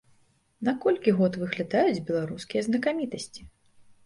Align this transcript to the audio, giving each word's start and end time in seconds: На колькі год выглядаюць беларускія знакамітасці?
На 0.69 0.73
колькі 0.85 1.13
год 1.19 1.37
выглядаюць 1.41 2.01
беларускія 2.09 2.65
знакамітасці? 2.71 3.41